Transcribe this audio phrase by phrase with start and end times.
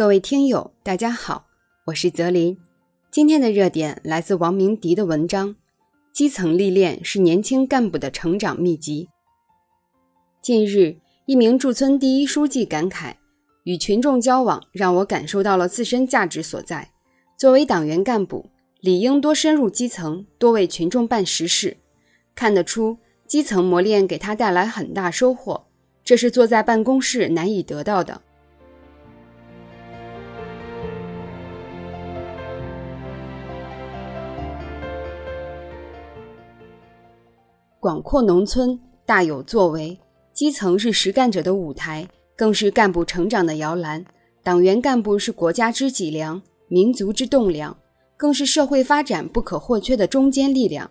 [0.00, 1.44] 各位听友，大家好，
[1.84, 2.56] 我是泽林。
[3.10, 5.54] 今天的热点来自王明迪的文章：
[6.10, 9.10] 基层历练是年轻干部的成长秘籍。
[10.40, 13.16] 近日，一名驻村第一书记感慨
[13.64, 16.92] ：“与群众交往，让我感受到了自身价值所在。
[17.36, 18.48] 作为党员干部，
[18.80, 21.76] 理应多深入基层，多为群众办实事。
[22.34, 22.96] 看得出，
[23.26, 25.66] 基层磨练给他带来很大收获，
[26.02, 28.22] 这是坐在办公室难以得到的。”
[37.80, 39.98] 广阔农村大有作为，
[40.34, 44.04] 基层是实干者的舞台，更是干部成长的摇篮。
[44.42, 47.74] 党员干部是国家之脊梁，民族之栋梁，
[48.18, 50.90] 更是社会发展不可或缺的中坚力量。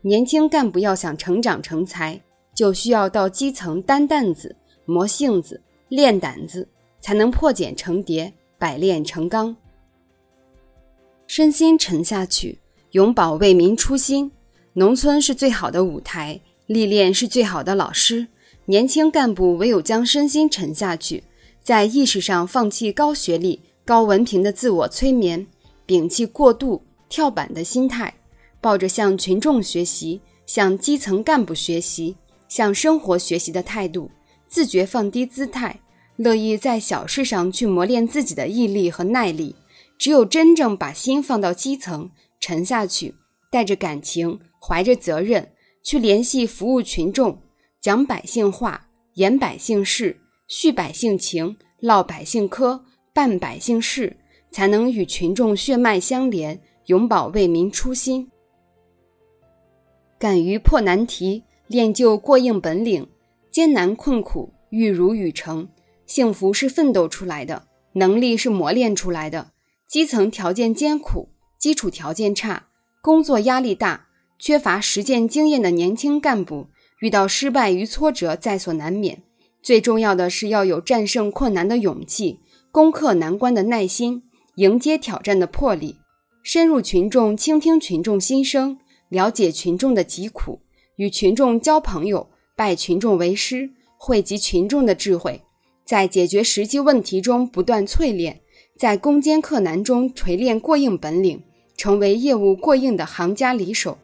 [0.00, 2.18] 年轻干部要想成长成才，
[2.54, 6.66] 就需要到基层担担子、磨性子、练胆子，
[7.02, 9.54] 才能破茧成蝶、百炼成钢。
[11.26, 12.58] 身心沉下去，
[12.92, 14.32] 永葆为民初心。
[14.80, 18.28] 农村是最好的舞台，历练是最好的老师。
[18.64, 21.22] 年轻干部唯有将身心沉下去，
[21.62, 25.46] 在意识上放弃高学历、高文凭的自我催眠，
[25.86, 28.14] 摒弃过度跳板的心态，
[28.58, 32.16] 抱着向群众学习、向基层干部学习、
[32.48, 34.10] 向生活学习的态度，
[34.48, 35.78] 自觉放低姿态，
[36.16, 39.54] 乐意在小事上去磨练自己的毅力和耐力。
[39.98, 43.14] 只有真正把心放到基层，沉下去，
[43.50, 44.40] 带着感情。
[44.60, 47.40] 怀着责任去联系服务群众，
[47.80, 54.16] 讲百姓话，言百姓事，叙百姓情，唠百姓嗑，办百姓事，
[54.52, 58.30] 才能与群众血脉相连，永葆为民初心。
[60.18, 63.08] 敢于破难题，练就过硬本领，
[63.50, 65.66] 艰难困苦玉如雨成。
[66.04, 69.52] 幸福是奋斗出来的，能力是磨练出来的。
[69.88, 72.66] 基层条件艰苦，基础条件差，
[73.00, 74.08] 工作压力大。
[74.40, 76.68] 缺乏实践经验的年轻干部，
[77.00, 79.22] 遇到失败与挫折在所难免。
[79.62, 82.40] 最重要的是要有战胜困难的勇气，
[82.72, 84.22] 攻克难关的耐心，
[84.56, 85.96] 迎接挑战的魄力。
[86.42, 88.78] 深入群众，倾听群众心声，
[89.10, 90.60] 了解群众的疾苦，
[90.96, 93.68] 与群众交朋友，拜群众为师，
[93.98, 95.42] 汇集群众的智慧，
[95.84, 98.40] 在解决实际问题中不断淬炼，
[98.78, 101.42] 在攻坚克难中锤炼过硬本领，
[101.76, 103.98] 成为业务过硬的行家里手。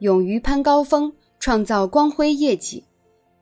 [0.00, 2.84] 勇于攀高峰，创造光辉业绩。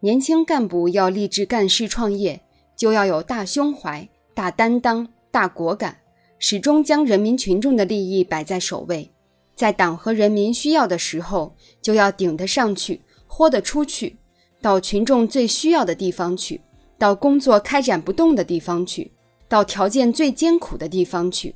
[0.00, 2.40] 年轻干部要立志干事创业，
[2.76, 5.98] 就要有大胸怀、大担当、大果敢，
[6.38, 9.10] 始终将人民群众的利益摆在首位。
[9.54, 14.16] 在党和人民需要的时候，就要顶得上去、豁得出去，
[14.60, 16.60] 到群众最需要的地方去，
[16.98, 19.12] 到工作开展不动的地方去，
[19.48, 21.54] 到条件最艰苦的地方去，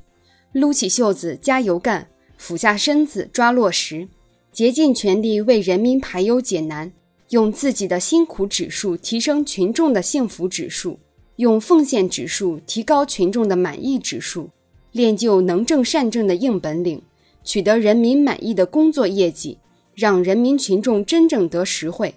[0.53, 4.07] 撸起袖子加油干，俯下身子抓落实。
[4.51, 6.91] 竭尽全力为人民排忧解难，
[7.29, 10.99] 用自己的辛苦指数提升群众的幸福指数，
[11.35, 14.49] 用奉献指数提高群众的满意指数，
[14.91, 17.01] 练就能政善政的硬本领，
[17.43, 19.59] 取得人民满意的工作业绩，
[19.93, 22.15] 让人民群众真正得实惠。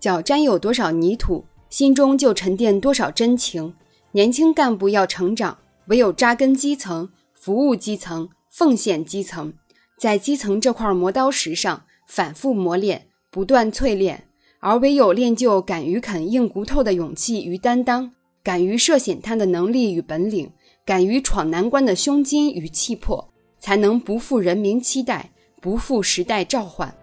[0.00, 3.74] 脚沾有多少泥土，心中就沉淀多少真情。
[4.12, 9.52] 年轻干部要成长，唯有扎根基层，服务基层，奉献基层。
[10.04, 14.24] 在基层这块磨刀石上反复磨练，不断淬炼，
[14.60, 20.52] 而唯有练就敢于啃硬骨头的勇气与担当，敢于涉险滩的能力与本领，
[20.84, 25.30] 敢于闯难关的胸襟与气魄，才能不负人民期待，
[25.62, 26.94] 不负时代召唤。